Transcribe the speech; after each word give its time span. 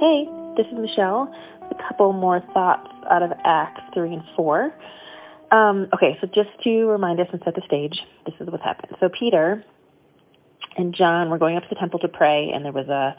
Hey, 0.00 0.24
this 0.56 0.64
is 0.72 0.78
Michelle. 0.78 1.30
A 1.60 1.74
couple 1.86 2.14
more 2.14 2.40
thoughts 2.54 2.88
out 3.10 3.22
of 3.22 3.32
Acts 3.44 3.82
3 3.92 4.14
and 4.14 4.22
4. 4.34 4.72
Um, 5.52 5.88
okay, 5.92 6.16
so 6.22 6.26
just 6.26 6.48
to 6.64 6.86
remind 6.86 7.20
us 7.20 7.26
and 7.30 7.42
set 7.44 7.54
the 7.54 7.60
stage, 7.66 7.92
this 8.24 8.34
is 8.40 8.48
what 8.50 8.62
happened. 8.62 8.96
So 8.98 9.10
Peter 9.10 9.62
and 10.78 10.94
John 10.96 11.28
were 11.28 11.36
going 11.36 11.58
up 11.58 11.64
to 11.64 11.68
the 11.68 11.78
temple 11.78 11.98
to 11.98 12.08
pray, 12.08 12.48
and 12.48 12.64
there 12.64 12.72
was 12.72 12.88
a 12.88 13.14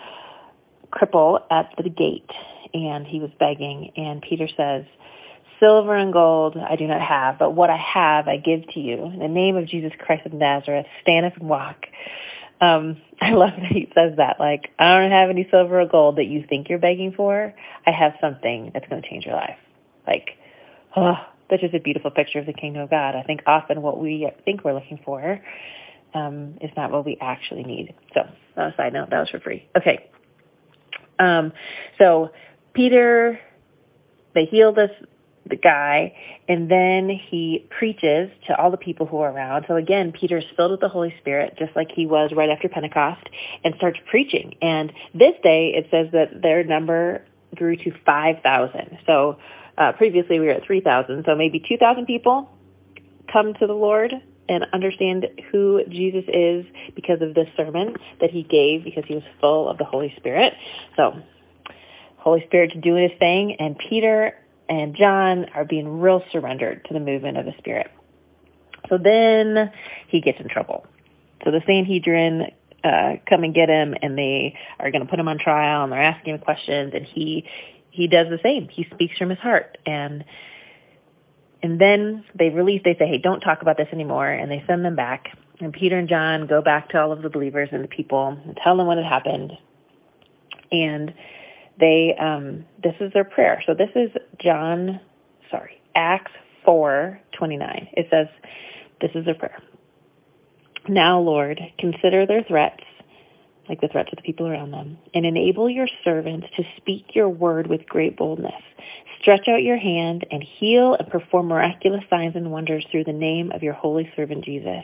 cripple 0.92 1.42
at 1.52 1.70
the 1.78 1.88
gate, 1.88 2.32
and 2.74 3.06
he 3.06 3.20
was 3.20 3.30
begging. 3.38 3.92
And 3.96 4.20
Peter 4.28 4.48
says, 4.58 4.84
Silver 5.60 5.96
and 5.96 6.12
gold 6.12 6.58
I 6.58 6.78
do 6.78 6.88
not 6.88 7.08
have, 7.08 7.38
but 7.38 7.52
what 7.52 7.70
I 7.70 7.78
have 7.78 8.28
I 8.28 8.38
give 8.38 8.68
to 8.74 8.80
you. 8.80 9.06
In 9.06 9.20
the 9.20 9.28
name 9.28 9.56
of 9.56 9.70
Jesus 9.70 9.92
Christ 10.00 10.26
of 10.26 10.34
Nazareth, 10.34 10.88
stand 11.04 11.28
up 11.28 11.38
and 11.38 11.48
walk. 11.48 11.86
Um, 12.62 12.98
I 13.22 13.32
love 13.32 13.52
that 13.58 13.72
he 13.72 13.88
says 13.96 14.18
that. 14.18 14.38
Like, 14.40 14.70
I 14.80 14.98
don't 15.00 15.12
have 15.12 15.30
any 15.30 15.48
silver 15.52 15.82
or 15.82 15.88
gold 15.88 16.18
that 16.18 16.26
you 16.26 16.44
think 16.48 16.68
you're 16.70 16.80
begging 16.80 17.14
for. 17.16 17.54
I 17.86 17.92
have 17.92 18.14
something 18.22 18.72
that's 18.74 18.88
going 18.88 19.02
to 19.02 19.08
change 19.10 19.26
your 19.26 19.36
life. 19.36 19.58
Like, 20.08 20.30
oh, 20.96 21.14
that's 21.50 21.62
just 21.62 21.76
a 21.76 21.80
beautiful 21.80 22.12
picture 22.12 22.40
of 22.40 22.46
the 22.46 22.54
kingdom 22.54 22.84
of 22.84 22.90
God. 22.90 23.16
I 23.16 23.24
think 23.24 23.42
often 23.46 23.82
what 23.82 24.00
we 24.00 24.28
think 24.46 24.64
we're 24.64 24.74
looking 24.74 25.00
for 25.04 25.40
um, 26.14 26.58
is 26.62 26.72
not 26.76 26.92
what 26.92 27.06
we 27.06 27.18
actually 27.22 27.64
need. 27.64 27.94
So, 28.14 28.22
a 28.58 28.70
side 28.78 28.94
note, 28.94 29.10
that 29.12 29.20
was 29.20 29.30
for 29.30 29.40
free. 29.40 29.68
Okay. 29.78 30.10
Um, 31.20 31.54
so, 31.98 32.30
Peter, 32.74 33.40
they 34.34 34.46
heal 34.50 34.74
this 34.74 34.90
the 35.48 35.56
guy, 35.56 36.14
and 36.48 36.70
then 36.70 37.10
he 37.30 37.68
preaches 37.78 38.30
to 38.48 38.56
all 38.58 38.72
the 38.72 38.78
people 38.78 39.06
who 39.06 39.18
are 39.20 39.32
around. 39.32 39.66
So 39.68 39.76
again, 39.76 40.14
Peter's 40.20 40.46
filled 40.56 40.72
with 40.72 40.80
the 40.80 40.90
Holy 40.90 41.14
Spirit, 41.20 41.56
just 41.58 41.76
like 41.76 41.88
he 41.94 42.06
was 42.06 42.32
right 42.36 42.50
after 42.50 42.70
Pentecost, 42.70 43.28
and 43.64 43.74
starts 43.78 43.98
preaching. 44.10 44.56
And 44.62 44.92
this 45.14 45.34
day, 45.44 45.74
it 45.76 45.88
says 45.92 46.12
that 46.14 46.42
their 46.42 46.64
number 46.64 47.26
grew 47.56 47.76
to 47.76 47.92
5,000. 48.06 49.00
So 49.06 49.38
uh, 49.78 49.92
previously 49.98 50.40
we 50.40 50.46
were 50.46 50.54
at 50.54 50.66
3,000. 50.66 51.24
So 51.26 51.36
maybe 51.36 51.60
2,000 51.68 52.06
people 52.06 52.50
come 53.32 53.54
to 53.60 53.68
the 53.68 53.74
Lord 53.74 54.12
and 54.48 54.66
understand 54.74 55.28
who 55.52 55.82
Jesus 55.90 56.26
is 56.28 56.66
because 56.96 57.22
of 57.22 57.34
this 57.34 57.48
sermon 57.56 57.96
that 58.20 58.32
he 58.32 58.44
gave 58.44 58.84
because 58.84 59.04
he 59.08 59.16
was 59.16 59.24
full 59.40 59.70
of 59.70 59.78
the 59.78 59.86
Holy 59.86 60.14
Spirit. 60.18 60.54
So 60.98 61.14
Holy 62.18 62.44
Spirit's 62.48 62.74
doing 62.84 63.10
his 63.10 63.18
thing, 63.18 63.56
and 63.60 63.76
Peter 63.90 64.34
and 64.72 64.96
John 64.96 65.48
are 65.54 65.66
being 65.66 66.00
real 66.00 66.24
surrendered 66.32 66.86
to 66.86 66.94
the 66.94 67.02
movement 67.02 67.38
of 67.38 67.46
the 67.46 67.52
Spirit. 67.58 67.88
So 68.88 68.98
then 68.98 69.70
he 70.08 70.22
gets 70.22 70.40
in 70.40 70.48
trouble. 70.48 70.86
So 71.44 71.52
the 71.52 71.60
Sanhedrin 71.68 72.44
uh, 72.84 73.20
come 73.30 73.44
and 73.44 73.54
get 73.54 73.68
him, 73.68 73.94
and 74.02 74.18
they 74.18 74.56
are 74.80 74.90
going 74.90 75.04
to 75.04 75.10
put 75.10 75.20
him 75.20 75.28
on 75.28 75.40
trial, 75.44 75.84
and 75.84 75.92
they're 75.92 76.02
asking 76.02 76.36
him 76.36 76.40
questions, 76.40 76.94
and 76.96 77.06
he 77.06 77.44
he 77.92 78.08
does 78.08 78.28
the 78.30 78.40
same. 78.42 78.70
He 78.74 78.86
speaks 78.94 79.18
from 79.18 79.30
his 79.30 79.40
heart, 79.40 79.78
and 79.86 80.24
and 81.62 81.80
then 81.80 82.24
they 82.34 82.48
release. 82.48 82.82
They 82.86 82.96
say, 82.98 83.08
"Hey, 83.08 83.20
don't 83.22 83.42
talk 83.42 83.62
about 83.62 83.76
this 83.76 83.90
anymore," 83.92 84.30
and 84.30 84.50
they 84.50 84.64
send 84.68 84.86
them 84.86 84.96
back. 84.96 85.26
And 85.60 85.74
Peter 85.74 85.98
and 85.98 86.08
John 86.08 86.48
go 86.48 86.62
back 86.62 86.90
to 86.90 86.98
all 86.98 87.12
of 87.12 87.22
the 87.22 87.30
believers 87.30 87.70
and 87.74 87.84
the 87.84 87.90
people 87.90 88.40
and 88.46 88.58
tell 88.64 88.78
them 88.78 88.88
what 88.88 88.98
had 88.98 89.06
happened. 89.06 89.52
And 90.72 91.14
they 91.80 92.16
um, 92.20 92.66
this 92.84 92.96
is 93.00 93.12
their 93.14 93.24
prayer. 93.24 93.64
So 93.66 93.74
this 93.74 93.90
is 93.96 94.12
John, 94.44 95.00
sorry, 95.50 95.82
Acts 95.96 96.32
four 96.66 97.20
twenty 97.38 97.58
nine. 97.58 97.88
It 97.94 98.08
says, 98.10 98.28
"This 99.00 99.12
is 99.16 99.26
their 99.26 99.36
prayer." 99.36 99.58
Now, 100.88 101.20
Lord, 101.20 101.60
consider 101.80 102.26
their 102.26 102.44
threats, 102.44 102.84
like 103.70 103.82
the 103.82 103.88
threats 103.88 104.10
of 104.12 104.18
the 104.18 104.24
people 104.24 104.48
around 104.48 104.72
them, 104.72 104.98
and 105.14 105.26
enable 105.26 105.70
your 105.70 105.88
servants 106.04 106.48
to 106.58 106.64
speak 106.78 107.14
your 107.14 107.30
word 107.30 107.68
with 107.68 107.86
great 107.86 108.18
boldness. 108.18 108.64
Stretch 109.22 109.48
out 109.48 109.62
your 109.62 109.78
hand 109.78 110.26
and 110.32 110.44
heal 110.60 110.96
and 110.98 111.08
perform 111.08 111.48
miraculous 111.48 112.02
signs 112.10 112.36
and 112.36 112.52
wonders 112.52 112.86
through 112.92 113.04
the 113.04 113.14
name 113.14 113.52
of 113.54 113.62
your 113.62 113.74
holy 113.74 114.12
servant 114.16 114.44
Jesus. 114.44 114.84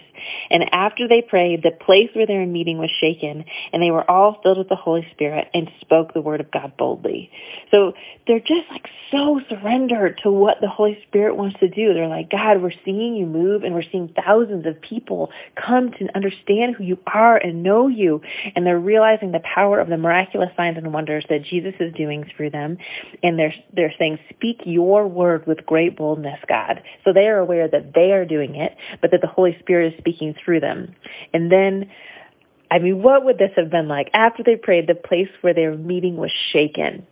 And 0.50 0.64
after 0.72 1.08
they 1.08 1.24
prayed, 1.28 1.64
the 1.64 1.72
place 1.72 2.10
where 2.14 2.28
they 2.28 2.36
were 2.36 2.44
in 2.44 2.52
meeting 2.52 2.78
was 2.78 2.92
shaken, 3.02 3.46
and 3.74 3.82
they 3.82 3.92
were 3.92 4.10
all 4.10 4.40
filled 4.44 4.60
with 4.60 4.70
the 4.70 4.76
Holy 4.76 5.08
Spirit 5.12 5.48
and 5.54 5.68
spoke 5.82 6.14
the 6.14 6.22
word 6.22 6.40
of 6.40 6.52
God 6.52 6.74
boldly. 6.78 7.32
So 7.72 7.94
they're 8.28 8.40
just 8.40 8.70
like 8.70 8.86
so 9.12 9.40
surrendered 9.50 10.20
to 10.24 10.32
what 10.32 10.58
the 10.62 10.70
Holy 10.70 10.98
Spirit 11.08 11.36
wants 11.36 11.60
to 11.60 11.68
do. 11.68 11.94
They're 11.94 12.08
like, 12.08 12.30
God, 12.30 12.62
we're 12.62 12.72
seeing 12.86 13.16
you 13.16 13.26
move, 13.26 13.64
and 13.64 13.74
we're 13.74 13.90
seeing 13.92 14.14
thousands 14.16 14.66
of 14.68 14.76
people 14.82 15.30
come 15.56 15.92
to 15.98 16.08
understand 16.16 16.76
who 16.78 16.84
you 16.84 16.98
are 17.12 17.38
and 17.38 17.64
know 17.64 17.88
you. 17.88 18.22
And 18.56 18.66
they're 18.66 18.80
realizing 18.80 19.32
the 19.32 19.42
power 19.56 19.80
of 19.80 19.90
the 19.90 19.98
miraculous 19.98 20.50
signs 20.56 20.78
and 20.78 20.94
wonders 20.94 21.26
that 21.30 21.40
Jesus 21.50 21.74
is 21.80 21.94
doing 21.96 22.26
through 22.36 22.52
them. 22.52 22.78
And 23.24 23.40
they're, 23.40 23.54
they're 23.74 23.94
saying, 23.98 24.20
Speak 24.30 24.62
your 24.66 25.08
word 25.08 25.46
with 25.48 25.66
great 25.66 25.98
boldness, 25.98 26.40
God. 26.48 26.82
So 27.04 27.14
they 27.14 27.28
are 27.28 27.40
aware 27.40 27.68
that 27.68 27.94
they 27.94 28.12
are 28.12 28.26
doing 28.26 28.56
it, 28.56 28.76
but 29.02 29.12
that 29.12 29.22
the 29.22 29.28
Holy 29.28 29.56
Spirit 29.60 29.94
is 29.94 30.00
speaking 30.00 30.36
through 30.44 30.60
them. 30.60 30.96
And 31.34 31.52
then, 31.52 31.90
I 32.72 32.80
mean, 32.80 33.02
what 33.02 33.26
would 33.26 33.38
this 33.38 33.52
have 33.56 33.70
been 33.70 33.88
like? 33.88 34.10
After 34.14 34.44
they 34.44 34.56
prayed, 34.56 34.88
the 34.88 34.96
place 34.96 35.30
where 35.42 35.54
they 35.54 35.68
were 35.68 35.78
meeting 35.78 36.18
was 36.18 36.32
shaken. 36.54 37.06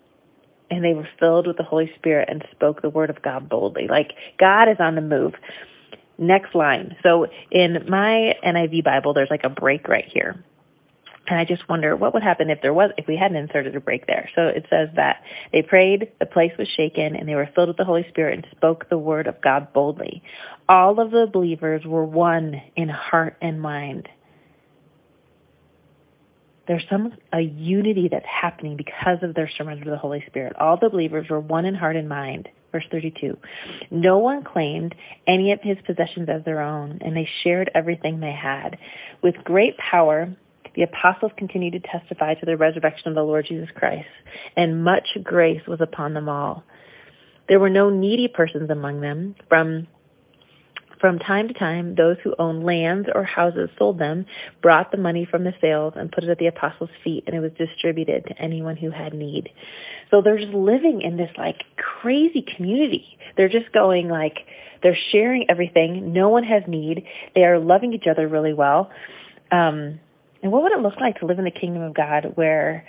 And 0.69 0.83
they 0.83 0.93
were 0.93 1.07
filled 1.19 1.47
with 1.47 1.57
the 1.57 1.63
Holy 1.63 1.91
Spirit 1.95 2.27
and 2.29 2.43
spoke 2.51 2.81
the 2.81 2.89
word 2.89 3.09
of 3.09 3.21
God 3.21 3.47
boldly. 3.47 3.87
Like, 3.87 4.11
God 4.39 4.67
is 4.69 4.77
on 4.79 4.95
the 4.95 5.01
move. 5.01 5.33
Next 6.17 6.55
line. 6.55 6.95
So 7.03 7.27
in 7.51 7.85
my 7.89 8.33
NIV 8.43 8.83
Bible, 8.83 9.13
there's 9.13 9.29
like 9.29 9.43
a 9.43 9.49
break 9.49 9.87
right 9.87 10.05
here. 10.11 10.43
And 11.27 11.39
I 11.39 11.45
just 11.45 11.67
wonder 11.67 11.95
what 11.95 12.13
would 12.13 12.23
happen 12.23 12.49
if 12.49 12.59
there 12.61 12.73
was 12.73 12.91
if 12.97 13.07
we 13.07 13.17
hadn't 13.17 13.37
inserted 13.37 13.75
a 13.75 13.79
break 13.79 14.05
there. 14.07 14.29
So 14.35 14.43
it 14.47 14.65
says 14.69 14.89
that 14.95 15.21
they 15.51 15.61
prayed, 15.61 16.11
the 16.19 16.25
place 16.25 16.51
was 16.57 16.67
shaken, 16.77 17.15
and 17.15 17.27
they 17.27 17.35
were 17.35 17.49
filled 17.55 17.69
with 17.69 17.77
the 17.77 17.85
Holy 17.85 18.05
Spirit 18.09 18.35
and 18.35 18.47
spoke 18.55 18.89
the 18.89 18.97
word 18.97 19.27
of 19.27 19.41
God 19.41 19.73
boldly. 19.73 20.21
All 20.69 20.99
of 20.99 21.11
the 21.11 21.27
believers 21.31 21.83
were 21.85 22.05
one 22.05 22.61
in 22.75 22.89
heart 22.89 23.37
and 23.41 23.61
mind. 23.61 24.07
There's 26.67 26.85
some 26.89 27.13
a 27.31 27.41
unity 27.41 28.07
that's 28.09 28.25
happening 28.25 28.75
because 28.75 29.19
of 29.21 29.35
their 29.35 29.49
surrender 29.57 29.83
to 29.85 29.91
the 29.91 29.97
Holy 29.97 30.23
Spirit. 30.27 30.55
All 30.59 30.77
the 30.79 30.89
believers 30.89 31.27
were 31.29 31.39
one 31.39 31.65
in 31.65 31.75
heart 31.75 31.95
and 31.95 32.09
mind. 32.09 32.49
Verse 32.71 32.85
32. 32.91 33.37
No 33.91 34.17
one 34.17 34.43
claimed 34.43 34.95
any 35.27 35.51
of 35.51 35.59
his 35.61 35.77
possessions 35.85 36.27
as 36.27 36.43
their 36.43 36.61
own, 36.61 36.99
and 37.01 37.15
they 37.15 37.27
shared 37.43 37.69
everything 37.73 38.19
they 38.19 38.33
had. 38.33 38.77
With 39.21 39.35
great 39.43 39.75
power, 39.77 40.35
the 40.75 40.83
apostles 40.83 41.31
continued 41.37 41.73
to 41.73 41.79
testify 41.79 42.33
to 42.35 42.45
the 42.45 42.57
resurrection 42.57 43.09
of 43.09 43.15
the 43.15 43.23
Lord 43.23 43.45
Jesus 43.47 43.69
Christ, 43.75 44.07
and 44.55 44.83
much 44.83 45.07
grace 45.23 45.61
was 45.67 45.81
upon 45.81 46.13
them 46.13 46.29
all. 46.29 46.63
There 47.47 47.59
were 47.59 47.69
no 47.69 47.89
needy 47.89 48.27
persons 48.33 48.69
among 48.69 49.01
them. 49.01 49.35
From 49.49 49.87
from 51.01 51.19
time 51.19 51.47
to 51.49 51.53
time, 51.53 51.95
those 51.95 52.15
who 52.23 52.33
owned 52.39 52.63
lands 52.63 53.07
or 53.13 53.23
houses 53.23 53.69
sold 53.77 53.99
them, 53.99 54.25
brought 54.61 54.91
the 54.91 54.97
money 54.97 55.27
from 55.29 55.43
the 55.43 55.51
sales, 55.61 55.93
and 55.95 56.11
put 56.11 56.23
it 56.23 56.29
at 56.29 56.39
the 56.39 56.47
apostles' 56.47 56.89
feet, 57.03 57.25
and 57.27 57.35
it 57.35 57.41
was 57.41 57.51
distributed 57.57 58.25
to 58.25 58.41
anyone 58.41 58.77
who 58.77 58.89
had 58.89 59.13
need. 59.13 59.49
So 60.09 60.21
they're 60.23 60.39
just 60.39 60.53
living 60.53 61.01
in 61.03 61.17
this 61.17 61.29
like 61.37 61.57
crazy 61.77 62.43
community. 62.55 63.05
They're 63.37 63.49
just 63.49 63.71
going 63.73 64.07
like, 64.07 64.37
they're 64.81 64.97
sharing 65.11 65.45
everything. 65.49 66.13
No 66.13 66.29
one 66.29 66.43
has 66.43 66.63
need. 66.67 67.03
They 67.35 67.41
are 67.41 67.59
loving 67.59 67.93
each 67.93 68.05
other 68.09 68.27
really 68.27 68.53
well. 68.53 68.89
Um, 69.51 69.99
and 70.45 70.51
what 70.51 70.61
would 70.61 70.73
it 70.73 70.79
look 70.79 71.01
like 71.01 71.17
to 71.21 71.25
live 71.25 71.39
in 71.39 71.45
the 71.45 71.49
kingdom 71.49 71.81
of 71.81 71.95
God 71.95 72.33
where 72.35 72.85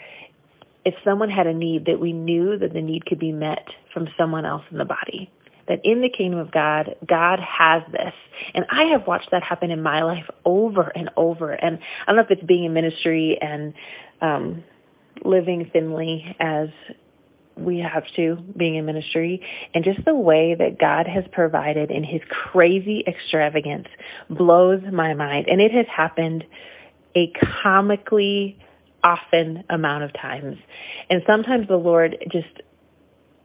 if 0.84 0.92
someone 1.02 1.30
had 1.30 1.46
a 1.46 1.54
need 1.54 1.86
that 1.86 1.98
we 1.98 2.12
knew 2.12 2.58
that 2.58 2.74
the 2.74 2.82
need 2.82 3.06
could 3.06 3.18
be 3.18 3.32
met 3.32 3.64
from 3.94 4.08
someone 4.18 4.44
else 4.44 4.60
in 4.70 4.76
the 4.76 4.84
body? 4.84 5.30
That 5.66 5.78
in 5.82 6.02
the 6.02 6.10
kingdom 6.14 6.38
of 6.38 6.52
God, 6.52 6.94
God 7.08 7.38
has 7.40 7.82
this. 7.90 8.12
And 8.52 8.66
I 8.70 8.92
have 8.92 9.06
watched 9.06 9.30
that 9.30 9.42
happen 9.42 9.70
in 9.70 9.82
my 9.82 10.02
life 10.02 10.26
over 10.44 10.92
and 10.94 11.08
over. 11.16 11.50
And 11.50 11.78
I 12.06 12.12
don't 12.12 12.16
know 12.16 12.24
if 12.24 12.30
it's 12.30 12.46
being 12.46 12.64
in 12.64 12.74
ministry 12.74 13.38
and 13.41 13.72
um, 14.20 14.62
living 15.24 15.70
thinly 15.72 16.36
as 16.38 16.68
we 17.56 17.78
have 17.78 18.04
to 18.16 18.36
being 18.59 18.76
in 18.76 18.84
ministry 18.84 19.41
and 19.72 19.82
just 19.82 20.04
the 20.04 20.14
way 20.14 20.54
that 20.59 20.78
God 20.78 21.06
has 21.06 21.24
provided 21.32 21.91
in 21.91 22.04
his 22.04 22.20
crazy 22.28 23.02
extravagance 23.09 23.86
blows 24.28 24.82
my 24.92 25.14
mind 25.14 25.47
and 25.48 25.62
it 25.62 25.72
has 25.72 25.86
happened 25.91 26.44
a 27.16 27.33
comically 27.63 28.59
often 29.03 29.65
amount 29.71 30.04
of 30.04 30.13
times. 30.13 30.57
And 31.09 31.22
sometimes 31.27 31.68
the 31.68 31.77
Lord 31.77 32.16
just 32.30 32.63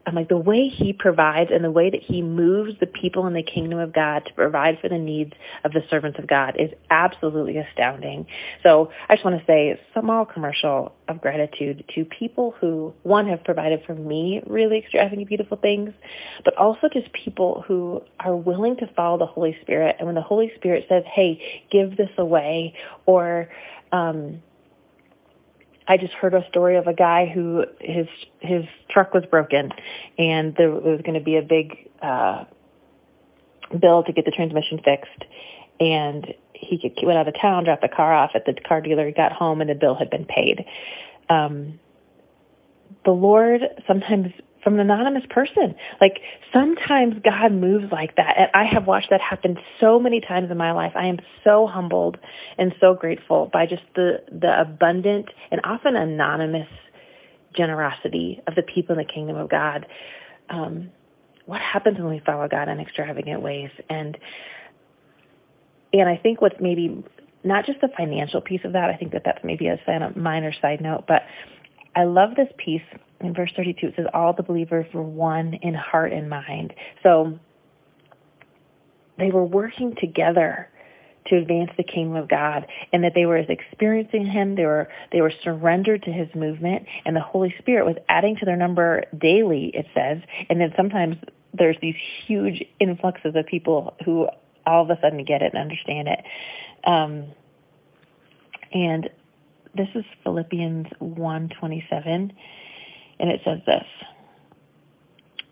I'm 0.05 0.15
like 0.15 0.29
the 0.29 0.37
way 0.37 0.69
he 0.75 0.93
provides 0.93 1.51
and 1.53 1.63
the 1.63 1.71
way 1.71 1.89
that 1.89 2.01
he 2.05 2.21
moves 2.21 2.71
the 2.79 2.87
people 2.87 3.27
in 3.27 3.33
the 3.33 3.43
kingdom 3.43 3.79
of 3.79 3.93
God 3.93 4.23
to 4.27 4.33
provide 4.33 4.75
for 4.81 4.89
the 4.89 4.97
needs 4.97 5.33
of 5.63 5.71
the 5.73 5.81
servants 5.89 6.17
of 6.19 6.27
God 6.27 6.55
is 6.59 6.71
absolutely 6.89 7.57
astounding. 7.57 8.25
So 8.63 8.91
I 9.09 9.15
just 9.15 9.25
want 9.25 9.39
to 9.39 9.45
say 9.45 9.71
a 9.71 9.99
small 9.99 10.25
commercial 10.25 10.93
of 11.07 11.21
gratitude 11.21 11.83
to 11.95 12.05
people 12.05 12.55
who 12.59 12.93
one 13.03 13.27
have 13.27 13.43
provided 13.43 13.81
for 13.85 13.93
me 13.93 14.41
really 14.47 14.79
extravagant 14.79 15.27
beautiful 15.27 15.57
things, 15.57 15.91
but 16.43 16.57
also 16.57 16.87
just 16.91 17.07
people 17.13 17.63
who 17.67 18.01
are 18.19 18.35
willing 18.35 18.75
to 18.77 18.87
follow 18.95 19.17
the 19.17 19.25
Holy 19.25 19.55
Spirit 19.61 19.95
and 19.99 20.07
when 20.07 20.15
the 20.15 20.21
Holy 20.21 20.51
Spirit 20.55 20.85
says, 20.89 21.03
"Hey, 21.13 21.39
give 21.71 21.97
this 21.97 22.09
away," 22.17 22.73
or 23.05 23.49
um 23.91 24.41
I 25.91 25.97
just 25.97 26.13
heard 26.13 26.33
a 26.33 26.47
story 26.47 26.77
of 26.77 26.87
a 26.87 26.93
guy 26.93 27.25
who 27.25 27.65
his 27.81 28.07
his 28.39 28.63
truck 28.89 29.13
was 29.13 29.25
broken, 29.29 29.71
and 30.17 30.55
there 30.55 30.71
was 30.71 31.01
going 31.03 31.19
to 31.19 31.23
be 31.23 31.35
a 31.35 31.41
big 31.41 31.89
uh, 32.01 32.45
bill 33.77 34.01
to 34.03 34.13
get 34.13 34.23
the 34.23 34.31
transmission 34.31 34.77
fixed, 34.77 35.25
and 35.81 36.33
he 36.53 36.79
went 37.03 37.17
out 37.17 37.27
of 37.27 37.33
town, 37.41 37.65
dropped 37.65 37.81
the 37.81 37.89
car 37.89 38.13
off 38.13 38.31
at 38.35 38.45
the 38.45 38.53
car 38.53 38.79
dealer, 38.79 39.05
he 39.05 39.11
got 39.11 39.33
home, 39.33 39.59
and 39.59 39.69
the 39.69 39.75
bill 39.75 39.95
had 39.95 40.09
been 40.09 40.23
paid. 40.23 40.63
Um, 41.29 41.77
the 43.03 43.11
Lord 43.11 43.59
sometimes 43.85 44.27
from 44.63 44.75
an 44.75 44.79
anonymous 44.79 45.23
person. 45.29 45.75
Like 45.99 46.19
sometimes 46.53 47.15
God 47.23 47.51
moves 47.51 47.85
like 47.91 48.15
that. 48.15 48.35
And 48.37 48.47
I 48.53 48.63
have 48.71 48.87
watched 48.87 49.07
that 49.09 49.21
happen 49.21 49.57
so 49.79 49.99
many 49.99 50.21
times 50.21 50.51
in 50.51 50.57
my 50.57 50.71
life. 50.71 50.93
I 50.95 51.07
am 51.07 51.17
so 51.43 51.67
humbled 51.67 52.17
and 52.57 52.73
so 52.79 52.93
grateful 52.93 53.49
by 53.51 53.65
just 53.65 53.83
the 53.95 54.17
the 54.31 54.61
abundant 54.61 55.27
and 55.51 55.61
often 55.63 55.95
anonymous 55.95 56.67
generosity 57.55 58.41
of 58.47 58.55
the 58.55 58.63
people 58.63 58.97
in 58.97 59.05
the 59.05 59.11
kingdom 59.11 59.35
of 59.35 59.49
God. 59.49 59.85
Um, 60.49 60.91
what 61.45 61.61
happens 61.61 61.97
when 61.97 62.09
we 62.09 62.21
follow 62.25 62.47
God 62.47 62.69
in 62.69 62.79
extravagant 62.79 63.41
ways? 63.41 63.69
And 63.89 64.17
and 65.93 66.07
I 66.07 66.17
think 66.17 66.41
what's 66.41 66.55
maybe 66.61 67.03
not 67.43 67.65
just 67.65 67.81
the 67.81 67.89
financial 67.97 68.41
piece 68.41 68.61
of 68.63 68.73
that. 68.73 68.89
I 68.89 68.97
think 68.97 69.13
that 69.13 69.23
that's 69.25 69.43
maybe 69.43 69.67
a 69.67 69.77
minor 70.15 70.53
side 70.61 70.81
note, 70.81 71.05
but 71.07 71.23
I 71.95 72.03
love 72.03 72.31
this 72.35 72.47
piece 72.63 72.81
in 73.23 73.33
verse 73.33 73.51
32. 73.55 73.87
It 73.87 73.93
says, 73.95 74.05
All 74.13 74.33
the 74.33 74.43
believers 74.43 74.85
were 74.93 75.03
one 75.03 75.53
in 75.61 75.73
heart 75.73 76.13
and 76.13 76.29
mind. 76.29 76.73
So 77.03 77.39
they 79.17 79.31
were 79.31 79.45
working 79.45 79.95
together 79.99 80.67
to 81.27 81.37
advance 81.37 81.69
the 81.77 81.83
kingdom 81.83 82.15
of 82.15 82.27
God 82.27 82.65
and 82.91 83.03
that 83.03 83.13
they 83.13 83.25
were 83.25 83.37
experiencing 83.37 84.25
him 84.25 84.55
they 84.55 84.65
were 84.65 84.87
they 85.11 85.21
were 85.21 85.31
surrendered 85.43 86.01
to 86.03 86.11
his 86.11 86.27
movement 86.33 86.87
and 87.05 87.15
the 87.15 87.21
holy 87.21 87.53
spirit 87.59 87.85
was 87.85 87.95
adding 88.09 88.35
to 88.37 88.45
their 88.45 88.57
number 88.57 89.03
daily 89.15 89.71
it 89.75 89.85
says 89.93 90.17
and 90.49 90.59
then 90.59 90.73
sometimes 90.75 91.15
there's 91.53 91.77
these 91.79 91.95
huge 92.27 92.63
influxes 92.79 93.35
of 93.35 93.45
people 93.45 93.95
who 94.03 94.27
all 94.65 94.83
of 94.83 94.89
a 94.89 94.99
sudden 94.99 95.23
get 95.23 95.43
it 95.43 95.53
and 95.53 95.61
understand 95.61 96.07
it 96.07 96.19
um, 96.85 97.25
and 98.73 99.09
this 99.75 99.87
is 99.95 100.03
Philippians 100.23 100.87
1:27 101.01 102.31
and 103.21 103.29
it 103.29 103.39
says 103.45 103.59
this 103.65 103.85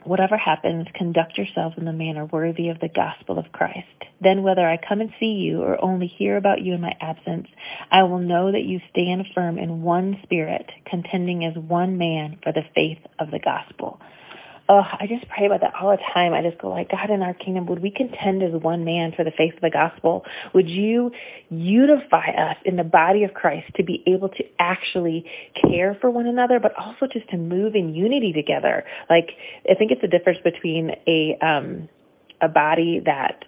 Whatever 0.04 0.38
happens, 0.38 0.88
conduct 0.96 1.38
yourselves 1.38 1.76
in 1.78 1.86
the 1.86 1.94
manner 1.94 2.26
worthy 2.26 2.70
of 2.70 2.80
the 2.80 2.90
gospel 2.90 3.38
of 3.38 3.52
Christ. 3.52 3.86
Then, 4.22 4.44
whether 4.44 4.68
I 4.68 4.78
come 4.78 5.02
and 5.02 5.12
see 5.20 5.38
you 5.46 5.62
or 5.62 5.82
only 5.84 6.08
hear 6.08 6.36
about 6.36 6.62
you 6.62 6.74
in 6.74 6.82
my 6.82 6.94
absence, 7.00 7.48
I 7.92 8.04
will 8.04 8.20
know 8.20 8.52
that 8.52 8.64
you 8.64 8.80
stand 8.90 9.26
firm 9.36 9.60
in 9.60 9.82
one 9.82 10.18
spirit, 10.24 10.66
contending 10.90 11.46
as 11.46 11.62
one 11.62 11.98
man 11.98 12.40
for 12.42 12.52
the 12.52 12.64
faith 12.74 13.00
of 13.20 13.30
the 13.30 13.40
gospel 13.40 14.00
oh, 14.70 14.84
I 15.00 15.08
just 15.08 15.28
pray 15.36 15.48
about 15.48 15.62
that 15.62 15.74
all 15.82 15.90
the 15.90 16.02
time. 16.14 16.32
I 16.34 16.44
just 16.48 16.62
go 16.62 16.70
like, 16.70 16.92
God, 16.92 17.10
in 17.10 17.24
our 17.24 17.34
kingdom, 17.34 17.66
would 17.66 17.82
we 17.82 17.92
contend 17.92 18.44
as 18.44 18.62
one 18.62 18.86
man 18.86 19.12
for 19.16 19.26
the 19.26 19.32
faith 19.36 19.56
of 19.56 19.62
the 19.62 19.72
gospel? 19.72 20.24
Would 20.54 20.70
you 20.70 21.12
unify 21.50 22.30
us 22.30 22.58
in 22.66 22.76
the 22.76 22.84
body 22.84 23.24
of 23.24 23.34
Christ 23.34 23.66
to 23.78 23.84
be 23.84 24.04
able 24.06 24.30
to 24.30 24.44
actually 24.60 25.26
care 25.60 25.98
for 26.00 26.12
one 26.12 26.28
another, 26.28 26.60
but 26.60 26.72
also 26.78 27.12
just 27.12 27.28
to 27.32 27.38
move 27.38 27.74
in 27.74 27.96
unity 27.96 28.32
together? 28.32 28.84
Like, 29.10 29.30
I 29.70 29.74
think 29.74 29.92
it's 29.92 30.02
the 30.02 30.08
difference 30.08 30.40
between 30.44 30.92
a 31.08 31.44
um, 31.44 31.90
a 32.42 32.48
body 32.48 33.02
that 33.06 33.44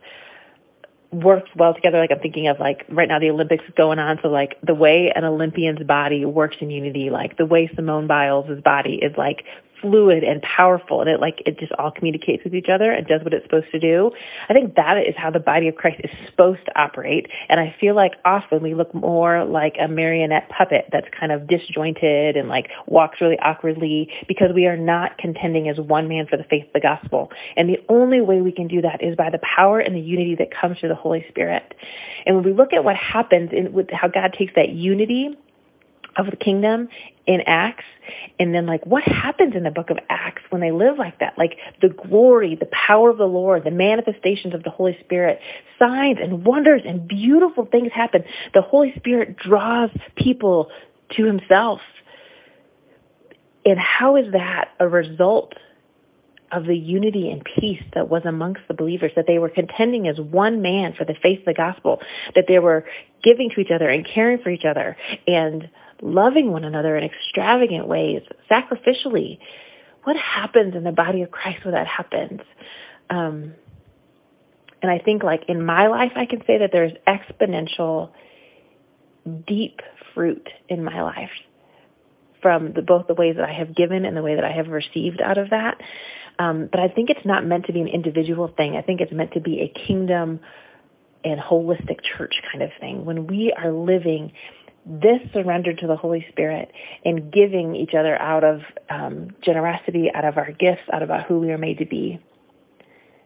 works 1.12 1.50
well 1.56 1.74
together. 1.74 2.00
Like 2.00 2.12
I'm 2.12 2.19
thinking 2.19 2.47
of 2.47 2.59
like 2.59 2.85
right 2.89 3.07
now 3.07 3.19
the 3.19 3.29
Olympics 3.29 3.63
is 3.67 3.74
going 3.75 4.00
on, 4.00 4.17
so 4.21 4.29
like 4.29 4.56
the 4.65 4.74
way 4.74 5.12
an 5.13 5.24
Olympian's 5.24 5.85
body 5.85 6.25
works 6.25 6.57
in 6.62 6.71
unity, 6.71 7.09
like 7.12 7.38
the 7.38 7.45
way 7.45 7.69
Simone 7.75 8.07
Biles' 8.07 8.62
body 8.63 9.00
is 9.01 9.13
like 9.17 9.44
fluid 9.81 10.23
and 10.23 10.41
powerful 10.41 11.01
and 11.01 11.09
it 11.09 11.19
like 11.19 11.41
it 11.45 11.59
just 11.59 11.71
all 11.77 11.91
communicates 11.91 12.43
with 12.43 12.53
each 12.53 12.67
other 12.73 12.91
and 12.91 13.07
does 13.07 13.21
what 13.23 13.33
it's 13.33 13.43
supposed 13.43 13.71
to 13.71 13.79
do. 13.79 14.11
I 14.49 14.53
think 14.53 14.75
that 14.75 14.97
is 14.97 15.15
how 15.17 15.31
the 15.31 15.39
body 15.39 15.67
of 15.67 15.75
Christ 15.75 16.01
is 16.03 16.11
supposed 16.29 16.63
to 16.65 16.79
operate. 16.79 17.27
And 17.49 17.59
I 17.59 17.75
feel 17.79 17.95
like 17.95 18.13
often 18.25 18.61
we 18.61 18.73
look 18.73 18.93
more 18.93 19.43
like 19.45 19.73
a 19.81 19.87
marionette 19.87 20.49
puppet 20.55 20.85
that's 20.91 21.07
kind 21.17 21.31
of 21.31 21.47
disjointed 21.47 22.37
and 22.37 22.47
like 22.47 22.67
walks 22.87 23.17
really 23.21 23.39
awkwardly 23.39 24.09
because 24.27 24.49
we 24.53 24.65
are 24.65 24.77
not 24.77 25.17
contending 25.17 25.69
as 25.69 25.77
one 25.77 26.07
man 26.07 26.25
for 26.29 26.37
the 26.37 26.45
faith 26.49 26.65
of 26.67 26.73
the 26.73 26.79
gospel. 26.79 27.29
And 27.55 27.69
the 27.69 27.79
only 27.89 28.21
way 28.21 28.41
we 28.41 28.51
can 28.51 28.67
do 28.67 28.81
that 28.81 28.99
is 29.01 29.15
by 29.15 29.29
the 29.31 29.39
power 29.55 29.79
and 29.79 29.95
the 29.95 29.99
unity 29.99 30.35
that 30.39 30.49
comes 30.49 30.77
through 30.79 30.89
the 30.89 30.95
Holy 30.95 31.25
Spirit. 31.29 31.73
And 32.25 32.35
when 32.35 32.45
we 32.45 32.53
look 32.53 32.73
at 32.73 32.83
what 32.83 32.95
happens 32.95 33.49
in 33.51 33.73
with 33.73 33.87
how 33.91 34.07
God 34.07 34.35
takes 34.37 34.53
that 34.55 34.69
unity 34.69 35.37
of 36.17 36.25
the 36.29 36.37
kingdom 36.37 36.89
in 37.27 37.39
Acts. 37.45 37.85
And 38.39 38.53
then 38.53 38.65
like 38.65 38.85
what 38.85 39.03
happens 39.03 39.53
in 39.55 39.63
the 39.63 39.71
book 39.71 39.89
of 39.89 39.97
Acts 40.09 40.41
when 40.49 40.61
they 40.61 40.71
live 40.71 40.97
like 40.97 41.19
that? 41.19 41.33
Like 41.37 41.57
the 41.81 41.89
glory 41.89 42.57
the 42.59 42.69
power 42.87 43.09
of 43.09 43.17
the 43.17 43.25
Lord 43.25 43.63
the 43.63 43.71
manifestations 43.71 44.53
of 44.53 44.63
the 44.63 44.69
Holy 44.69 44.97
Spirit 45.03 45.39
signs 45.79 46.17
and 46.21 46.45
wonders 46.45 46.81
and 46.85 47.07
beautiful 47.07 47.65
things 47.65 47.91
happen. 47.93 48.23
The 48.53 48.61
Holy 48.61 48.93
Spirit 48.97 49.37
draws 49.37 49.89
people 50.15 50.67
to 51.17 51.25
himself. 51.25 51.79
And 53.63 53.77
how 53.77 54.15
is 54.15 54.25
that 54.31 54.69
a 54.79 54.87
result 54.87 55.53
of 56.51 56.65
the 56.65 56.75
unity 56.75 57.29
and 57.31 57.43
peace 57.43 57.81
that 57.93 58.09
was 58.09 58.23
amongst 58.25 58.61
the 58.67 58.73
believers, 58.73 59.11
that 59.15 59.25
they 59.27 59.37
were 59.37 59.49
contending 59.49 60.07
as 60.07 60.19
one 60.19 60.61
man 60.61 60.93
for 60.97 61.05
the 61.05 61.15
faith 61.21 61.39
of 61.39 61.45
the 61.45 61.53
gospel, 61.53 61.99
that 62.35 62.45
they 62.47 62.59
were 62.59 62.83
giving 63.23 63.49
to 63.55 63.61
each 63.61 63.71
other 63.73 63.89
and 63.89 64.05
caring 64.13 64.39
for 64.43 64.49
each 64.49 64.65
other. 64.69 64.97
And 65.27 65.69
loving 66.01 66.51
one 66.51 66.63
another 66.63 66.98
in 66.98 67.03
extravagant 67.03 67.88
ways, 67.88 68.21
sacrificially. 68.50 69.38
What 70.03 70.15
happens 70.18 70.75
in 70.75 70.83
the 70.83 70.92
body 70.92 71.21
of 71.21 71.31
Christ 71.31 71.63
when 71.63 71.74
that 71.74 71.88
happens? 71.88 72.42
Um, 73.09 73.53
and 74.81 74.92
I 74.92 74.98
think, 75.03 75.24
like 75.24 75.42
in 75.48 75.63
my 75.63 75.88
life, 75.88 76.12
I 76.15 76.25
can 76.25 76.39
say 76.48 76.57
that 76.59 76.69
there's 76.71 76.94
exponential, 77.07 78.09
deep 79.48 79.80
fruit 80.15 80.48
in 80.68 80.83
my 80.83 81.03
life 81.03 81.30
from 82.42 82.74
the, 82.74 82.81
both 82.81 83.06
the 83.07 83.13
ways 83.13 83.36
that 83.38 83.48
I 83.48 83.53
have 83.53 83.75
given 83.75 84.06
and 84.06 84.18
the 84.18 84.24
way 84.24 84.36
that 84.36 84.44
I 84.44 84.51
have 84.51 84.68
received 84.68 85.21
out 85.24 85.38
of 85.38 85.51
that. 85.51 85.75
Um, 86.39 86.68
but 86.71 86.80
I 86.80 86.88
think 86.88 87.09
it's 87.12 87.25
not 87.25 87.45
meant 87.45 87.65
to 87.65 87.74
be 87.74 87.81
an 87.81 87.88
individual 87.88 88.51
thing. 88.57 88.75
I 88.75 88.81
think 88.81 89.01
it's 89.01 89.12
meant 89.12 89.33
to 89.33 89.42
be 89.42 89.62
a 89.62 89.88
kingdom 89.88 90.39
and 91.24 91.39
holistic 91.39 91.98
church 92.18 92.33
kind 92.51 92.63
of 92.63 92.71
thing. 92.80 93.06
When 93.06 93.27
we 93.27 93.53
are 93.56 93.71
living 93.71 94.31
this 94.85 95.19
surrender 95.33 95.73
to 95.73 95.87
the 95.87 95.95
Holy 95.95 96.25
Spirit 96.29 96.71
and 97.05 97.31
giving 97.31 97.75
each 97.75 97.91
other 97.97 98.15
out 98.15 98.43
of 98.43 98.61
um, 98.89 99.29
generosity, 99.45 100.07
out 100.13 100.25
of 100.25 100.38
our 100.38 100.51
gifts, 100.51 100.81
out 100.91 101.03
of 101.03 101.09
who 101.27 101.39
we 101.39 101.51
are 101.51 101.57
made 101.57 101.77
to 101.77 101.85
be, 101.85 102.19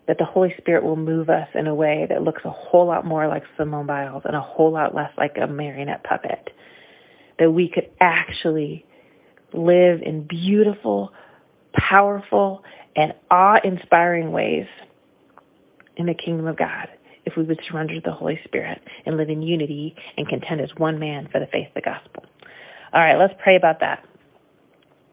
that 0.07 0.17
the 0.19 0.25
Holy 0.25 0.53
Spirit 0.57 0.83
will 0.83 0.97
move 0.97 1.29
us 1.29 1.47
in 1.55 1.67
a 1.67 1.73
way 1.73 2.05
that 2.09 2.21
looks 2.21 2.41
a 2.45 2.49
whole 2.49 2.85
lot 2.85 3.05
more 3.05 3.27
like 3.27 3.43
Simone 3.57 3.87
Biles 3.87 4.23
and 4.25 4.35
a 4.35 4.41
whole 4.41 4.71
lot 4.71 4.93
less 4.93 5.11
like 5.17 5.35
a 5.41 5.47
marionette 5.47 6.03
puppet. 6.03 6.49
That 7.39 7.51
we 7.51 7.71
could 7.73 7.89
actually 7.99 8.85
live 9.53 10.01
in 10.01 10.27
beautiful, 10.27 11.11
powerful, 11.73 12.63
and 12.95 13.13
awe 13.31 13.57
inspiring 13.63 14.31
ways 14.31 14.67
in 15.97 16.05
the 16.05 16.13
kingdom 16.13 16.47
of 16.47 16.57
God 16.57 16.87
if 17.25 17.33
we 17.37 17.43
would 17.43 17.59
surrender 17.69 17.95
to 17.95 18.01
the 18.01 18.11
Holy 18.11 18.39
Spirit 18.45 18.81
and 19.05 19.17
live 19.17 19.29
in 19.29 19.41
unity 19.41 19.95
and 20.17 20.27
contend 20.27 20.61
as 20.61 20.69
one 20.77 20.99
man 20.99 21.27
for 21.31 21.39
the 21.39 21.47
faith 21.47 21.67
of 21.67 21.73
the 21.75 21.81
gospel. 21.81 22.23
All 22.93 23.01
right, 23.01 23.17
let's 23.17 23.33
pray 23.43 23.55
about 23.55 23.79
that. 23.81 24.03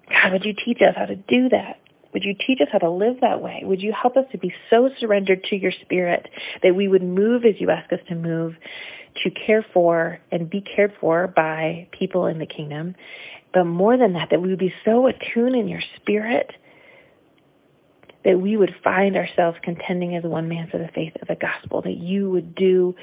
God, 0.09 0.33
would 0.33 0.45
you 0.45 0.53
teach 0.65 0.79
us 0.79 0.95
how 0.97 1.07
to 1.07 1.17
do 1.17 1.49
that? 1.51 1.81
Would 2.13 2.25
you 2.25 2.35
teach 2.35 2.61
us 2.61 2.69
how 2.71 2.79
to 2.79 2.91
live 2.91 3.17
that 3.23 3.41
way? 3.41 3.63
Would 3.65 3.81
you 3.81 3.93
help 4.01 4.17
us 4.17 4.25
to 4.33 4.39
be 4.39 4.53
so 4.69 4.91
surrendered 5.01 5.45
to 5.45 5.57
your 5.57 5.73
spirit 5.83 6.29
that 6.63 6.75
we 6.75 6.87
would 6.87 7.03
move 7.03 7.45
as 7.45 7.55
you 7.59 7.71
ask 7.71 7.91
us 7.93 8.01
to 8.09 8.15
move, 8.15 8.53
to 9.25 9.31
care 9.31 9.65
for 9.73 10.19
and 10.31 10.51
be 10.51 10.63
cared 10.77 10.93
for 11.01 11.27
by 11.35 11.89
people 11.99 12.27
in 12.27 12.39
the 12.39 12.47
kingdom? 12.47 12.95
But 13.55 13.65
more 13.65 13.97
than 13.97 14.13
that, 14.13 14.29
that 14.31 14.41
we 14.41 14.51
would 14.51 14.59
be 14.59 14.75
so 14.85 15.07
attuned 15.07 15.57
in 15.57 15.69
your 15.69 15.83
spirit 15.97 16.51
that 18.25 18.41
we 18.41 18.57
would 18.57 18.75
find 18.85 19.17
ourselves 19.17 19.59
contending 19.63 20.17
as 20.17 20.25
one 20.25 20.49
man 20.49 20.69
for 20.71 20.79
the 20.79 20.89
faith 20.95 21.13
of 21.21 21.29
the 21.29 21.35
gospel, 21.35 21.83
that 21.83 21.99
you 21.99 22.31
would 22.31 22.55
do, 22.55 22.95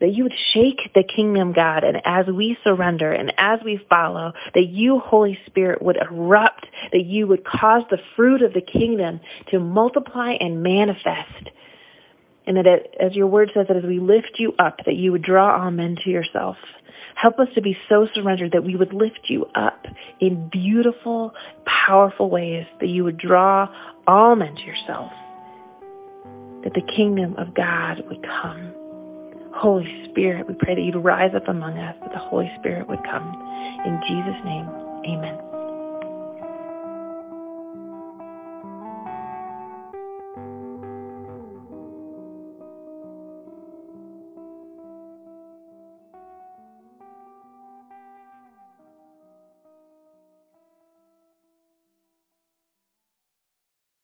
that 0.00 0.12
you 0.12 0.24
would 0.24 0.34
shake 0.54 0.92
the 0.94 1.04
kingdom, 1.04 1.52
God, 1.54 1.84
and 1.84 1.98
as 2.04 2.26
we 2.32 2.56
surrender 2.62 3.12
and 3.12 3.32
as 3.38 3.60
we 3.64 3.80
follow, 3.88 4.32
that 4.54 4.66
you, 4.68 4.98
Holy 4.98 5.38
Spirit, 5.46 5.82
would 5.82 5.96
erupt, 5.96 6.66
that 6.92 7.04
you 7.04 7.26
would 7.26 7.44
cause 7.44 7.82
the 7.90 7.98
fruit 8.14 8.42
of 8.42 8.52
the 8.52 8.60
kingdom 8.60 9.20
to 9.50 9.58
multiply 9.58 10.34
and 10.38 10.62
manifest. 10.62 11.50
And 12.46 12.56
that, 12.58 12.66
as 13.00 13.14
your 13.14 13.26
word 13.26 13.50
says, 13.54 13.66
that 13.68 13.76
as 13.76 13.84
we 13.84 13.98
lift 13.98 14.36
you 14.38 14.52
up, 14.58 14.78
that 14.86 14.94
you 14.94 15.12
would 15.12 15.22
draw 15.22 15.62
all 15.62 15.70
men 15.70 15.96
to 16.04 16.10
yourself. 16.10 16.56
Help 17.20 17.38
us 17.38 17.48
to 17.54 17.62
be 17.62 17.76
so 17.88 18.06
surrendered 18.14 18.52
that 18.52 18.64
we 18.64 18.76
would 18.76 18.92
lift 18.92 19.20
you 19.28 19.46
up 19.54 19.86
in 20.20 20.48
beautiful, 20.52 21.32
powerful 21.86 22.28
ways, 22.28 22.64
that 22.80 22.88
you 22.88 23.04
would 23.04 23.18
draw 23.18 23.66
all 24.06 24.36
men 24.36 24.54
to 24.54 24.62
yourself, 24.62 25.10
that 26.62 26.74
the 26.74 26.82
kingdom 26.94 27.34
of 27.38 27.54
God 27.54 28.04
would 28.08 28.22
come. 28.22 28.72
Holy 29.54 29.88
Spirit, 30.10 30.46
we 30.46 30.54
pray 30.58 30.74
that 30.74 30.82
you'd 30.82 31.02
rise 31.02 31.32
up 31.34 31.48
among 31.48 31.78
us, 31.78 31.96
that 32.02 32.12
the 32.12 32.18
Holy 32.18 32.50
Spirit 32.60 32.86
would 32.86 33.02
come. 33.04 33.24
In 33.86 33.98
Jesus' 34.06 34.44
name, 34.44 34.68
amen. 35.08 35.45